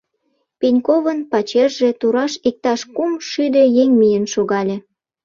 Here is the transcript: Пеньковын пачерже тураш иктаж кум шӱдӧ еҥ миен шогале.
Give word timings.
Пеньковын 0.59 1.19
пачерже 1.31 1.89
тураш 1.99 2.33
иктаж 2.49 2.81
кум 2.95 3.11
шӱдӧ 3.29 3.63
еҥ 3.81 3.89
миен 3.99 4.25
шогале. 4.33 4.77